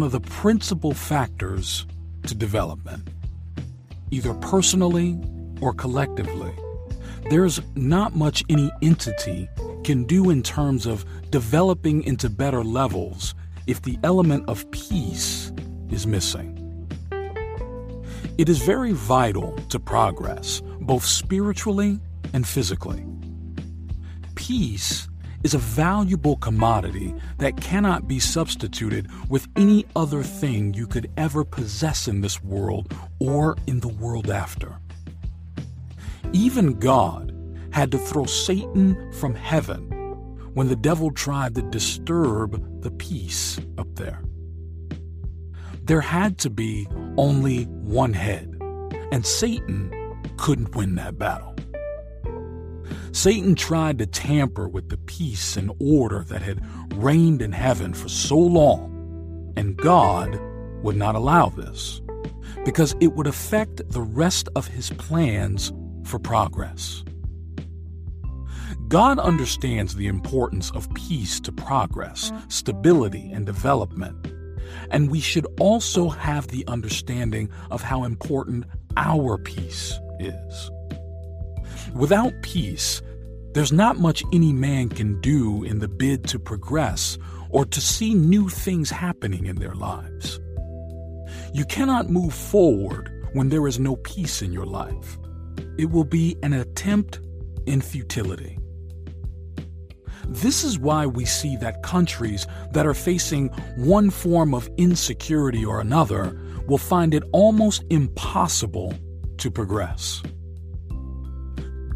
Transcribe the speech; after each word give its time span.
one 0.00 0.06
of 0.06 0.12
the 0.12 0.30
principal 0.30 0.94
factors 0.94 1.86
to 2.26 2.34
development, 2.34 3.06
either 4.10 4.32
personally 4.32 5.20
or 5.60 5.74
collectively. 5.74 6.50
There's 7.28 7.60
not 7.74 8.16
much 8.16 8.42
any 8.48 8.70
entity 8.80 9.46
can 9.84 10.04
do 10.04 10.30
in 10.30 10.42
terms 10.42 10.86
of 10.86 11.04
developing 11.30 12.02
into 12.04 12.30
better 12.30 12.64
levels 12.64 13.34
if 13.66 13.82
the 13.82 13.98
element 14.02 14.48
of 14.48 14.70
peace 14.70 15.52
is 15.90 16.06
missing. 16.06 16.56
It 18.38 18.48
is 18.48 18.62
very 18.62 18.92
vital 18.92 19.54
to 19.68 19.78
progress, 19.78 20.62
both 20.80 21.04
spiritually 21.04 22.00
and 22.32 22.48
physically. 22.48 23.04
Peace 24.34 25.09
is 25.42 25.54
a 25.54 25.58
valuable 25.58 26.36
commodity 26.36 27.14
that 27.38 27.60
cannot 27.60 28.06
be 28.06 28.18
substituted 28.18 29.08
with 29.28 29.48
any 29.56 29.86
other 29.96 30.22
thing 30.22 30.74
you 30.74 30.86
could 30.86 31.10
ever 31.16 31.44
possess 31.44 32.08
in 32.08 32.20
this 32.20 32.42
world 32.42 32.94
or 33.18 33.56
in 33.66 33.80
the 33.80 33.88
world 33.88 34.30
after. 34.30 34.78
Even 36.32 36.78
God 36.78 37.34
had 37.72 37.90
to 37.92 37.98
throw 37.98 38.24
Satan 38.26 39.12
from 39.12 39.34
heaven 39.34 39.90
when 40.54 40.68
the 40.68 40.76
devil 40.76 41.10
tried 41.10 41.54
to 41.54 41.62
disturb 41.62 42.82
the 42.82 42.90
peace 42.90 43.58
up 43.78 43.88
there. 43.94 44.22
There 45.84 46.00
had 46.00 46.38
to 46.38 46.50
be 46.50 46.86
only 47.16 47.64
one 47.64 48.12
head, 48.12 48.56
and 49.12 49.24
Satan 49.24 49.92
couldn't 50.36 50.76
win 50.76 50.94
that 50.96 51.18
battle. 51.18 51.49
Satan 53.12 53.54
tried 53.54 53.98
to 53.98 54.06
tamper 54.06 54.68
with 54.68 54.88
the 54.88 54.96
peace 54.96 55.56
and 55.56 55.72
order 55.80 56.24
that 56.24 56.42
had 56.42 56.64
reigned 56.94 57.42
in 57.42 57.52
heaven 57.52 57.94
for 57.94 58.08
so 58.08 58.38
long, 58.38 59.52
and 59.56 59.76
God 59.76 60.38
would 60.82 60.96
not 60.96 61.14
allow 61.14 61.48
this 61.48 62.00
because 62.64 62.94
it 63.00 63.14
would 63.14 63.26
affect 63.26 63.88
the 63.90 64.02
rest 64.02 64.48
of 64.54 64.66
his 64.66 64.90
plans 64.90 65.72
for 66.04 66.18
progress. 66.18 67.04
God 68.88 69.18
understands 69.18 69.94
the 69.94 70.08
importance 70.08 70.70
of 70.72 70.92
peace 70.94 71.38
to 71.40 71.52
progress, 71.52 72.32
stability, 72.48 73.30
and 73.32 73.46
development. 73.46 74.16
And 74.90 75.10
we 75.10 75.20
should 75.20 75.46
also 75.60 76.08
have 76.08 76.48
the 76.48 76.66
understanding 76.66 77.48
of 77.70 77.82
how 77.82 78.04
important 78.04 78.64
our 78.96 79.38
peace 79.38 79.98
is. 80.18 80.70
Without 81.94 82.32
peace, 82.42 83.02
there's 83.52 83.72
not 83.72 83.98
much 83.98 84.22
any 84.32 84.52
man 84.52 84.88
can 84.88 85.20
do 85.20 85.64
in 85.64 85.80
the 85.80 85.88
bid 85.88 86.24
to 86.28 86.38
progress 86.38 87.18
or 87.50 87.64
to 87.64 87.80
see 87.80 88.14
new 88.14 88.48
things 88.48 88.90
happening 88.90 89.46
in 89.46 89.56
their 89.56 89.74
lives. 89.74 90.38
You 91.52 91.64
cannot 91.64 92.10
move 92.10 92.32
forward 92.32 93.10
when 93.32 93.48
there 93.48 93.66
is 93.66 93.80
no 93.80 93.96
peace 93.96 94.40
in 94.40 94.52
your 94.52 94.66
life. 94.66 95.18
It 95.78 95.90
will 95.90 96.04
be 96.04 96.36
an 96.42 96.52
attempt 96.52 97.20
in 97.66 97.80
futility. 97.80 98.58
This 100.26 100.62
is 100.62 100.78
why 100.78 101.06
we 101.06 101.24
see 101.24 101.56
that 101.56 101.82
countries 101.82 102.46
that 102.72 102.86
are 102.86 102.94
facing 102.94 103.48
one 103.76 104.10
form 104.10 104.54
of 104.54 104.70
insecurity 104.76 105.64
or 105.64 105.80
another 105.80 106.40
will 106.68 106.78
find 106.78 107.14
it 107.14 107.24
almost 107.32 107.82
impossible 107.90 108.94
to 109.38 109.50
progress. 109.50 110.22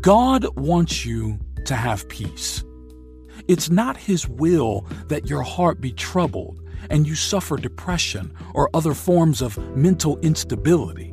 God 0.00 0.46
wants 0.56 1.04
you 1.04 1.38
to 1.66 1.74
have 1.74 2.08
peace. 2.08 2.64
It's 3.48 3.68
not 3.68 3.98
His 3.98 4.26
will 4.26 4.86
that 5.08 5.28
your 5.28 5.42
heart 5.42 5.80
be 5.80 5.92
troubled 5.92 6.62
and 6.88 7.06
you 7.06 7.14
suffer 7.14 7.58
depression 7.58 8.34
or 8.54 8.70
other 8.72 8.94
forms 8.94 9.42
of 9.42 9.58
mental 9.76 10.18
instability. 10.20 11.12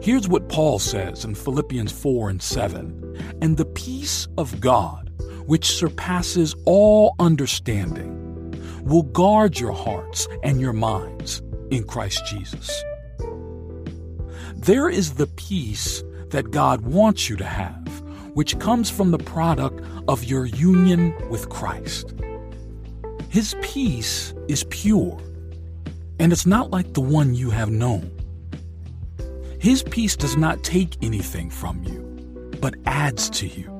Here's 0.00 0.28
what 0.28 0.48
Paul 0.48 0.80
says 0.80 1.24
in 1.24 1.36
Philippians 1.36 1.92
4 1.92 2.30
and 2.30 2.42
7 2.42 3.36
And 3.40 3.56
the 3.56 3.64
peace 3.64 4.26
of 4.36 4.60
God, 4.60 5.12
which 5.46 5.66
surpasses 5.66 6.56
all 6.64 7.14
understanding, 7.20 8.18
will 8.82 9.04
guard 9.04 9.60
your 9.60 9.72
hearts 9.72 10.26
and 10.42 10.60
your 10.60 10.72
minds 10.72 11.40
in 11.70 11.84
Christ 11.84 12.26
Jesus. 12.26 12.82
There 14.56 14.88
is 14.88 15.14
the 15.14 15.28
peace 15.28 16.02
that 16.32 16.50
God 16.50 16.80
wants 16.80 17.30
you 17.30 17.36
to 17.36 17.44
have, 17.44 18.02
which 18.34 18.58
comes 18.58 18.90
from 18.90 19.10
the 19.10 19.18
product 19.18 19.80
of 20.08 20.24
your 20.24 20.44
union 20.46 21.14
with 21.30 21.48
Christ. 21.48 22.12
His 23.28 23.54
peace 23.62 24.34
is 24.48 24.64
pure, 24.70 25.20
and 26.18 26.32
it's 26.32 26.44
not 26.44 26.70
like 26.70 26.94
the 26.94 27.00
one 27.00 27.34
you 27.34 27.50
have 27.50 27.70
known. 27.70 28.10
His 29.58 29.82
peace 29.82 30.16
does 30.16 30.36
not 30.36 30.64
take 30.64 30.96
anything 31.02 31.48
from 31.48 31.84
you, 31.84 32.50
but 32.60 32.74
adds 32.84 33.30
to 33.30 33.46
you. 33.46 33.70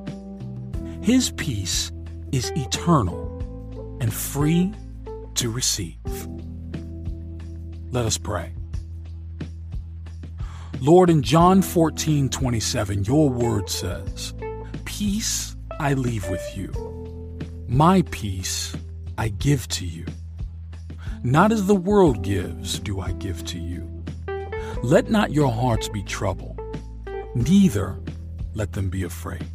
His 1.01 1.31
peace 1.31 1.91
is 2.31 2.51
eternal 2.55 3.97
and 3.99 4.13
free 4.13 4.73
to 5.35 5.49
receive. 5.49 5.97
Let 7.91 8.05
us 8.05 8.17
pray. 8.17 8.53
Lord, 10.83 11.09
in 11.09 11.21
John 11.21 11.61
14, 11.61 12.27
27, 12.27 13.05
your 13.05 13.29
word 13.29 13.69
says, 13.69 14.33
Peace 14.83 15.55
I 15.79 15.93
leave 15.93 16.29
with 16.29 16.45
you, 16.57 17.39
my 17.69 18.03
peace 18.11 18.75
I 19.17 19.29
give 19.29 19.65
to 19.69 19.85
you. 19.85 20.05
Not 21.23 21.53
as 21.53 21.67
the 21.67 21.73
world 21.73 22.21
gives, 22.21 22.79
do 22.79 22.99
I 22.99 23.13
give 23.13 23.45
to 23.45 23.59
you. 23.59 24.03
Let 24.83 25.09
not 25.09 25.31
your 25.31 25.49
hearts 25.49 25.87
be 25.87 26.03
troubled, 26.03 26.59
neither 27.33 27.97
let 28.53 28.73
them 28.73 28.89
be 28.89 29.03
afraid. 29.03 29.47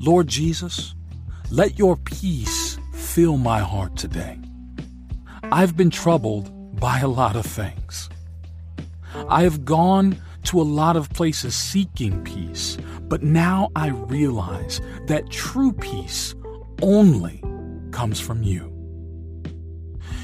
Lord 0.00 0.26
Jesus, 0.26 0.96
let 1.52 1.78
your 1.78 1.96
peace 1.96 2.76
fill 2.92 3.38
my 3.38 3.60
heart 3.60 3.94
today. 3.94 4.36
I've 5.44 5.76
been 5.76 5.90
troubled 5.90 6.80
by 6.80 6.98
a 6.98 7.06
lot 7.06 7.36
of 7.36 7.46
things. 7.46 8.10
I 9.28 9.42
have 9.42 9.64
gone 9.64 10.20
to 10.44 10.60
a 10.60 10.62
lot 10.62 10.96
of 10.96 11.10
places 11.10 11.54
seeking 11.54 12.22
peace, 12.24 12.76
but 13.02 13.22
now 13.22 13.70
I 13.76 13.88
realize 13.88 14.80
that 15.06 15.30
true 15.30 15.72
peace 15.72 16.34
only 16.82 17.42
comes 17.92 18.20
from 18.20 18.42
you. 18.42 18.70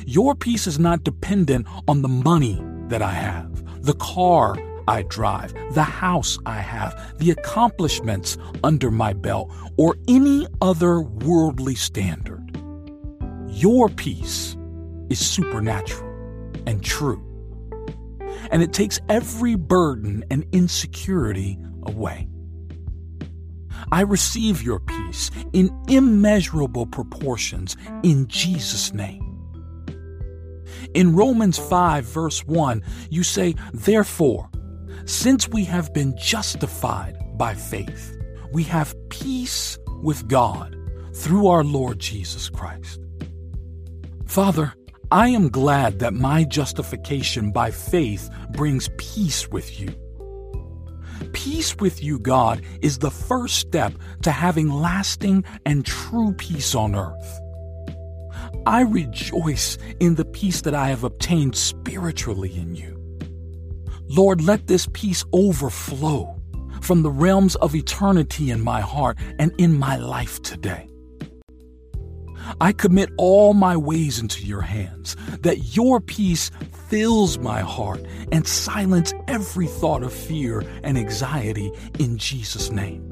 Your 0.07 0.35
peace 0.35 0.67
is 0.67 0.79
not 0.79 1.05
dependent 1.05 1.67
on 1.87 2.03
the 2.03 2.09
money 2.09 2.61
that 2.89 3.01
I 3.01 3.13
have, 3.13 3.85
the 3.85 3.95
car 3.95 4.57
I 4.89 5.03
drive, 5.03 5.55
the 5.73 5.85
house 5.85 6.37
I 6.45 6.59
have, 6.59 7.17
the 7.19 7.31
accomplishments 7.31 8.37
under 8.65 8.91
my 8.91 9.13
belt, 9.13 9.53
or 9.77 9.97
any 10.09 10.49
other 10.61 11.01
worldly 11.01 11.77
standard. 11.77 12.57
Your 13.47 13.89
peace 13.89 14.57
is 15.11 15.25
supernatural 15.25 16.11
and 16.67 16.83
true 16.83 17.30
and 18.51 18.63
it 18.63 18.73
takes 18.73 19.01
every 19.09 19.55
burden 19.55 20.25
and 20.31 20.45
insecurity 20.53 21.59
away. 21.85 22.29
I 23.93 24.03
receive 24.03 24.63
your 24.63 24.81
peace 24.81 25.31
in 25.53 25.71
immeasurable 25.89 26.87
proportions 26.87 27.77
in 28.03 28.27
Jesus' 28.29 28.93
name. 28.93 29.27
In 30.95 31.15
Romans 31.15 31.59
5, 31.59 32.05
verse 32.05 32.45
1, 32.45 32.83
you 33.11 33.23
say, 33.23 33.55
Therefore, 33.73 34.51
since 35.05 35.49
we 35.49 35.65
have 35.65 35.93
been 35.95 36.17
justified 36.17 37.17
by 37.37 37.55
faith, 37.55 38.17
we 38.53 38.65
have 38.65 38.95
peace 39.09 39.79
with 40.03 40.29
God 40.29 40.77
through 41.15 41.49
our 41.49 41.65
Lord 41.65 41.99
Jesus 41.99 42.49
Christ. 42.49 43.01
Father, 44.27 44.75
I 45.13 45.29
am 45.29 45.49
glad 45.49 45.99
that 45.99 46.15
my 46.15 46.45
justification 46.45 47.51
by 47.51 47.73
faith 47.73 48.31
brings 48.53 48.89
peace 48.97 49.49
with 49.49 49.81
you. 49.81 49.89
Peace 51.33 51.77
with 51.79 52.01
you, 52.01 52.21
God, 52.21 52.63
is 52.81 52.99
the 52.99 53.11
first 53.11 53.57
step 53.57 53.93
to 54.23 54.31
having 54.31 54.69
lasting 54.69 55.45
and 55.67 55.85
true 55.85 56.33
peace 56.35 56.77
on 56.77 56.95
earth. 56.95 57.41
I 58.67 58.83
rejoice 58.83 59.79
in 59.99 60.15
the 60.15 60.25
peace 60.25 60.61
that 60.61 60.75
I 60.75 60.89
have 60.91 61.03
obtained 61.03 61.57
spiritually 61.57 62.57
in 62.57 62.77
you. 62.77 62.97
Lord, 64.09 64.41
let 64.43 64.69
this 64.69 64.89
peace 64.93 65.25
overflow 65.33 66.41
from 66.83 67.03
the 67.03 67.11
realms 67.11 67.57
of 67.57 67.75
eternity 67.75 68.51
in 68.51 68.61
my 68.61 68.81
heart 68.81 69.19
and 69.41 69.53
in 69.59 69.77
my 69.77 69.97
life 69.97 70.41
today. 70.43 70.90
I 72.61 72.73
commit 72.73 73.11
all 73.17 73.55
my 73.55 73.77
ways 73.77 74.19
into 74.19 74.45
your 74.45 74.63
hands, 74.63 75.17
that 75.41 75.77
your 75.77 76.01
peace 76.01 76.51
fills 76.89 77.39
my 77.39 77.61
heart 77.61 78.05
and 78.33 78.47
silence 78.47 79.13
every 79.29 79.67
thought 79.67 80.03
of 80.03 80.13
fear 80.13 80.65
and 80.83 80.99
anxiety 80.99 81.71
in 81.99 82.19
Jesus' 82.19 82.71
name. 82.71 83.07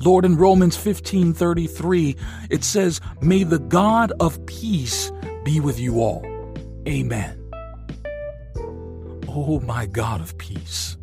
Lord, 0.00 0.24
in 0.24 0.36
Romans 0.36 0.76
15:33, 0.76 2.16
it 2.50 2.64
says, 2.64 3.00
"May 3.20 3.42
the 3.42 3.58
God 3.58 4.12
of 4.20 4.44
peace 4.46 5.10
be 5.48 5.60
with 5.60 5.80
you 5.80 6.00
all. 6.00 6.22
Amen. 6.86 7.42
Oh, 9.26 9.60
my 9.60 9.86
God 9.86 10.20
of 10.20 10.36
peace, 10.36 10.98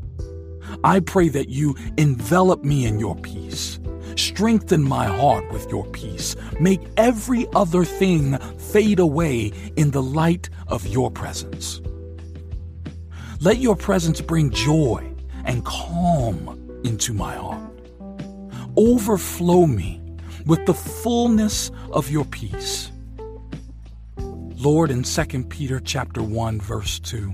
I 0.84 1.00
pray 1.00 1.30
that 1.30 1.50
you 1.50 1.76
envelop 1.98 2.64
me 2.64 2.86
in 2.86 3.00
your 3.00 3.16
peace. 3.16 3.80
Strengthen 4.16 4.82
my 4.82 5.06
heart 5.06 5.52
with 5.52 5.70
your 5.70 5.86
peace. 5.88 6.36
Make 6.60 6.82
every 6.96 7.48
other 7.54 7.84
thing 7.84 8.38
fade 8.58 9.00
away 9.00 9.52
in 9.76 9.92
the 9.92 10.02
light 10.02 10.50
of 10.68 10.88
your 10.88 11.12
presence. 11.12 11.82
Let 13.42 13.58
your 13.58 13.76
presence 13.76 14.22
bring 14.22 14.52
joy 14.52 15.14
and 15.44 15.66
calm 15.66 16.82
into 16.84 17.14
my 17.14 17.36
heart. 17.36 17.72
Overflow 18.78 19.66
me 19.68 20.02
with 20.46 20.66
the 20.66 20.74
fullness 20.74 21.70
of 21.92 22.10
your 22.10 22.26
peace. 22.26 22.92
Lord, 24.18 24.92
in 24.92 25.04
2 25.04 25.44
Peter 25.50 25.80
chapter 25.80 26.24
1 26.24 26.62
verse 26.62 27.00
2, 27.00 27.34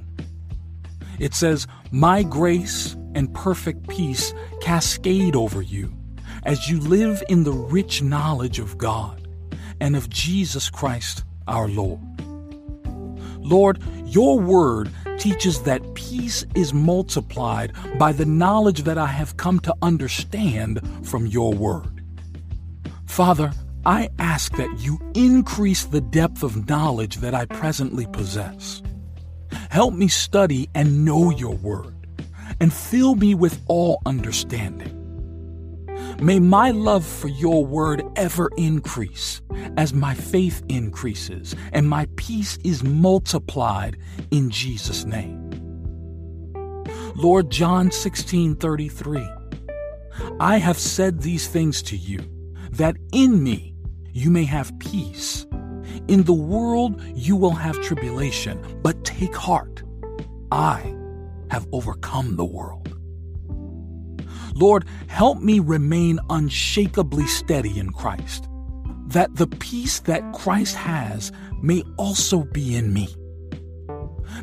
it 1.20 1.36
says, 1.36 1.68
"My 1.92 2.24
grace 2.24 2.96
and 3.14 3.34
perfect 3.34 3.88
peace 3.88 4.34
cascade 4.60 5.36
over 5.36 5.62
you 5.62 5.94
as 6.44 6.70
you 6.70 6.80
live 6.80 7.24
in 7.30 7.44
the 7.44 7.52
rich 7.52 8.02
knowledge 8.02 8.60
of 8.60 8.78
God 8.78 9.28
and 9.80 9.96
of 9.96 10.10
Jesus 10.10 10.70
Christ 10.70 11.24
our 11.48 11.68
Lord." 11.68 12.00
Lord, 13.40 13.80
your 14.06 14.40
word 14.40 14.92
teaches 15.18 15.62
that 15.62 15.94
peace 15.94 16.46
is 16.56 16.74
multiplied 16.74 17.74
by 17.98 18.12
the 18.12 18.26
knowledge 18.26 18.84
that 18.84 18.98
I 18.98 19.08
have 19.08 19.38
come 19.38 19.60
to 19.62 19.76
understand 19.82 20.80
from 21.04 21.28
your 21.28 21.54
word. 21.54 22.04
Father, 23.06 23.52
I 23.86 24.10
ask 24.20 24.56
that 24.58 24.80
you 24.80 25.00
increase 25.16 25.86
the 25.86 26.02
depth 26.02 26.44
of 26.44 26.70
knowledge 26.70 27.18
that 27.18 27.34
I 27.34 27.46
presently 27.46 28.06
possess. 28.06 28.82
Help 29.70 29.94
me 29.94 30.08
study 30.08 30.70
and 30.76 31.04
know 31.04 31.32
your 31.32 31.56
word, 31.56 32.08
and 32.60 32.72
fill 32.72 33.16
me 33.16 33.34
with 33.34 33.60
all 33.68 34.02
understanding. 34.06 35.01
May 36.22 36.40
my 36.40 36.70
love 36.70 37.04
for 37.04 37.30
your 37.30 37.66
word 37.66 38.04
ever 38.16 38.52
increase 38.56 39.42
as 39.76 39.92
my 39.92 40.14
faith 40.14 40.62
increases 40.70 41.56
and 41.74 41.90
my 41.90 42.08
peace 42.16 42.60
is 42.64 42.84
multiplied 42.84 43.98
in 44.30 44.52
Jesus' 44.52 45.04
name. 45.04 45.50
Lord 47.16 47.50
John 47.50 47.90
16 47.90 48.56
33. 48.56 49.28
I 50.40 50.58
have 50.58 50.78
said 50.78 51.22
these 51.22 51.48
things 51.48 51.82
to 51.84 51.98
you, 51.98 52.20
that 52.70 52.98
in 53.12 53.44
me 53.44 53.74
you 54.14 54.30
may 54.30 54.44
have 54.44 54.78
peace. 54.78 55.48
In 56.08 56.22
the 56.22 56.34
world 56.34 57.02
you 57.16 57.36
will 57.36 57.50
have 57.56 57.82
tribulation, 57.82 58.64
but 58.84 59.04
take 59.04 59.36
heart. 59.36 59.82
I 60.52 60.96
have 61.50 61.68
overcome 61.72 62.36
the 62.36 62.46
world. 62.46 63.01
Lord, 64.62 64.86
help 65.08 65.40
me 65.40 65.60
remain 65.60 66.20
unshakably 66.30 67.26
steady 67.26 67.80
in 67.80 67.90
Christ, 67.90 68.48
that 69.08 69.36
the 69.36 69.48
peace 69.48 70.02
that 70.02 70.34
Christ 70.34 70.76
has 70.76 71.32
may 71.64 71.84
also 71.98 72.44
be 72.44 72.76
in 72.76 72.94
me. 72.94 73.08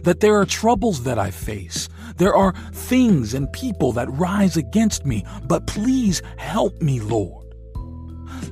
That 0.03 0.19
there 0.19 0.37
are 0.41 0.45
troubles 0.45 1.05
that 1.05 1.21
I 1.21 1.31
face, 1.31 1.89
there 2.17 2.35
are 2.35 2.53
things 2.73 3.33
and 3.33 3.53
people 3.53 3.93
that 3.93 4.11
rise 4.11 4.57
against 4.57 5.07
me, 5.07 5.25
but 5.45 5.69
please 5.69 6.21
help 6.37 6.83
me, 6.83 6.99
Lord. 6.99 7.47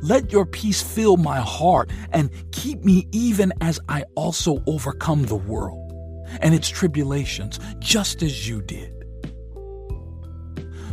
Let 0.03 0.31
your 0.31 0.47
peace 0.47 0.81
fill 0.81 1.17
my 1.17 1.41
heart 1.41 1.91
and 2.13 2.31
keep 2.53 2.85
me 2.85 3.09
even 3.11 3.53
as 3.61 3.81
I 3.89 4.05
also 4.15 4.63
overcome 4.69 5.25
the 5.25 5.35
world 5.35 5.93
and 6.41 6.55
its 6.55 6.69
tribulations, 6.69 7.59
just 7.81 8.23
as 8.23 8.49
you 8.49 8.63
did. 8.63 8.96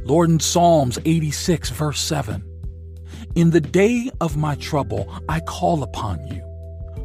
Lord, 0.05 0.29
in 0.29 0.39
Psalms 0.39 0.99
86, 1.05 1.69
verse 1.69 2.01
7, 2.01 2.43
In 3.35 3.51
the 3.51 3.61
day 3.61 4.11
of 4.19 4.35
my 4.35 4.55
trouble, 4.55 5.09
I 5.29 5.39
call 5.39 5.81
upon 5.81 6.27
you, 6.27 6.43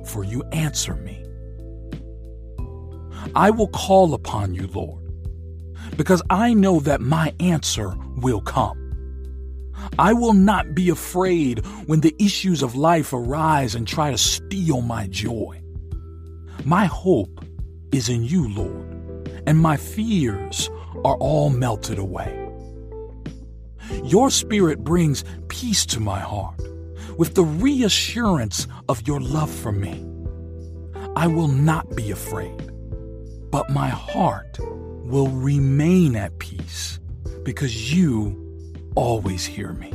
for 0.05 0.25
you 0.25 0.43
answer 0.50 0.95
me. 0.95 1.25
I 3.37 3.50
will 3.50 3.69
call 3.69 4.15
upon 4.15 4.55
you, 4.55 4.67
Lord, 4.67 5.05
because 5.97 6.23
I 6.29 6.55
know 6.55 6.81
that 6.81 7.00
my 7.00 7.33
answer 7.39 7.95
will 8.17 8.41
come. 8.41 8.77
I 9.97 10.12
will 10.12 10.35
not 10.35 10.75
be 10.75 10.91
afraid 10.91 11.65
when 11.87 12.01
the 12.01 12.17
issues 12.19 12.62
of 12.62 12.75
life 12.75 13.12
arise 13.12 13.77
and 13.77 13.87
try 13.87 14.11
to 14.11 14.19
steal 14.19 14.81
my 14.81 15.06
joy. 15.06 15.62
My 16.65 16.87
hope 16.87 17.44
is 17.93 18.09
in 18.09 18.25
you, 18.25 18.49
Lord, 18.49 19.31
and 19.47 19.56
my 19.59 19.77
fears 19.77 20.69
are 21.05 21.17
all 21.17 21.51
melted 21.51 21.99
away. 21.99 22.48
Your 24.05 24.31
Spirit 24.31 24.85
brings 24.85 25.25
peace 25.49 25.87
to 25.87 26.00
my 26.00 26.20
heart 26.20 26.61
with 27.17 27.35
the 27.35 27.44
reassurance 27.44 28.67
of 28.88 29.06
your 29.06 29.20
love 29.20 29.50
for 29.50 29.73
me. 29.73 30.06
I 31.17 31.26
will 31.26 31.49
not 31.49 31.96
be 31.96 32.11
afraid, 32.11 32.70
but 33.50 33.70
my 33.70 33.88
heart 33.88 34.58
will 34.61 35.29
remain 35.29 36.14
at 36.17 36.38
peace 36.38 37.00
because 37.43 37.93
you 37.94 38.44
always 38.94 39.44
hear 39.44 39.73
me. 39.73 39.91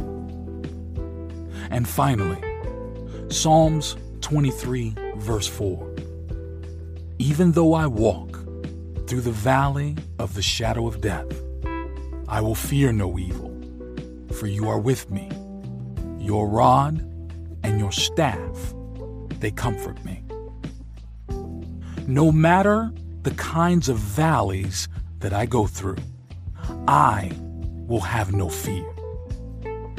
And 1.70 1.88
finally, 1.88 2.42
Psalms 3.30 3.96
23, 4.22 4.96
verse 5.16 5.48
4 5.48 5.96
Even 7.20 7.52
though 7.54 7.74
I 7.74 7.88
walk 7.88 8.38
through 9.08 9.22
the 9.22 9.32
valley 9.32 9.96
of 10.20 10.34
the 10.34 10.42
shadow 10.42 10.88
of 10.88 11.00
death, 11.00 11.28
I 12.28 12.42
will 12.42 12.56
fear 12.56 12.92
no 12.92 13.18
evil 13.18 13.53
for 14.34 14.48
you 14.48 14.68
are 14.70 14.80
with 14.80 15.10
me. 15.10 15.30
Your 16.20 16.48
rod 16.48 17.00
and 17.64 17.80
your 17.80 17.92
staff, 17.92 18.74
they 19.40 19.52
comfort 19.52 20.04
me. 20.04 20.24
No 22.08 22.32
matter 22.32 22.92
the 23.22 23.32
kinds 23.32 23.88
of 23.88 23.98
valleys 23.98 24.88
that 25.20 25.34
I 25.34 25.46
go 25.46 25.68
through, 25.68 25.98
I 26.88 27.32
will 27.40 28.02
have 28.02 28.34
no 28.34 28.50
fear. 28.50 28.84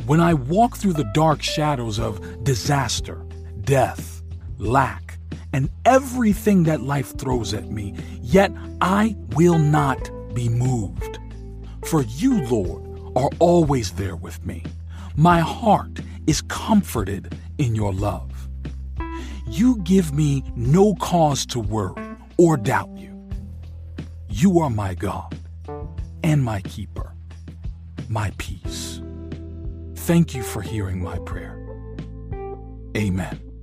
When 0.06 0.20
I 0.20 0.34
walk 0.34 0.76
through 0.76 0.92
the 0.94 1.10
dark 1.14 1.42
shadows 1.42 1.98
of 1.98 2.44
disaster, 2.44 3.24
death, 3.62 4.22
lack, 4.58 5.18
and 5.54 5.70
everything 5.84 6.64
that 6.64 6.82
life 6.82 7.16
throws 7.16 7.54
at 7.54 7.70
me, 7.70 7.94
yet 8.20 8.52
I 8.80 9.16
will 9.34 9.58
not 9.58 10.10
be 10.34 10.48
moved. 10.48 11.18
For 11.86 12.02
you, 12.02 12.42
Lord, 12.42 12.93
are 13.16 13.30
always 13.38 13.92
there 13.92 14.16
with 14.16 14.44
me. 14.44 14.64
My 15.16 15.40
heart 15.40 16.00
is 16.26 16.42
comforted 16.42 17.38
in 17.58 17.74
your 17.74 17.92
love. 17.92 18.30
You 19.46 19.78
give 19.78 20.12
me 20.12 20.42
no 20.56 20.94
cause 20.94 21.46
to 21.46 21.60
worry 21.60 22.02
or 22.36 22.56
doubt 22.56 22.96
you. 22.96 23.28
You 24.28 24.58
are 24.60 24.70
my 24.70 24.94
God 24.94 25.38
and 26.22 26.42
my 26.42 26.60
keeper, 26.62 27.14
my 28.08 28.32
peace. 28.38 29.00
Thank 29.94 30.34
you 30.34 30.42
for 30.42 30.60
hearing 30.60 31.02
my 31.02 31.18
prayer. 31.20 31.60
Amen. 32.96 33.53